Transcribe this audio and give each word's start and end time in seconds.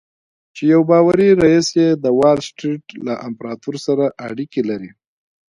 چې 0.55 0.63
يو 0.73 0.81
باوري 0.89 1.29
رييس 1.43 1.67
يې 1.79 1.89
د 2.03 2.05
وال 2.19 2.39
سټريټ 2.47 2.85
له 3.05 3.13
امپراتور 3.27 3.75
سره 3.85 4.05
اړيکې 4.27 4.61
لري. 4.69 4.89